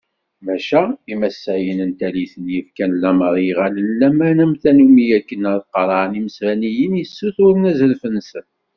[0.45, 0.81] Maca
[1.13, 6.93] imasayen n tallit-nni, fkan lamer i yiɣallen n laman am tannumi akken ad qerɛen imesbaniyen
[6.99, 8.47] yessuturen azref-nsen.